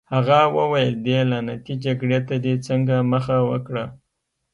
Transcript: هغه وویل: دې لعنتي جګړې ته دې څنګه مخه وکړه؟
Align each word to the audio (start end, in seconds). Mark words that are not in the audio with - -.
هغه 0.13 0.39
وویل: 0.57 0.95
دې 1.05 1.19
لعنتي 1.29 1.73
جګړې 1.85 2.19
ته 2.27 2.35
دې 2.43 2.53
څنګه 2.67 2.95
مخه 3.11 3.37
وکړه؟ 3.49 3.85